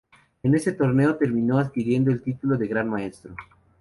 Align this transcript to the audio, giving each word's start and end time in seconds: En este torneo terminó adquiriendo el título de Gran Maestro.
En 0.41 0.55
este 0.55 0.71
torneo 0.71 1.15
terminó 1.17 1.59
adquiriendo 1.59 2.09
el 2.09 2.23
título 2.23 2.57
de 2.57 2.65
Gran 2.67 2.89
Maestro. 2.89 3.35